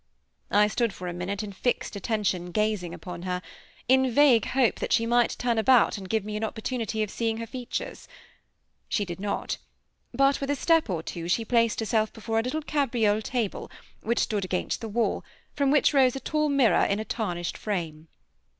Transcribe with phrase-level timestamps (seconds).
[0.49, 3.39] I stood for a minute in fixed attention, gazing upon her,
[3.87, 7.37] in vague hope that she might turn about and give me an opportunity of seeing
[7.37, 8.07] her features.
[8.89, 9.57] She did not;
[10.11, 13.69] but with a step or two she placed herself before a little cabriole table,
[14.01, 15.23] which stood against the wall,
[15.55, 18.07] from which rose a tall mirror in a tarnished frame.